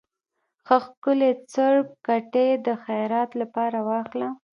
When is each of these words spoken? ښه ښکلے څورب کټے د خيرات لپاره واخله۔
ښه 0.65 0.77
ښکلے 0.85 1.29
څورب 1.51 1.87
کټے 2.07 2.47
د 2.65 2.67
خيرات 2.83 3.29
لپاره 3.41 3.77
واخله۔ 3.89 4.29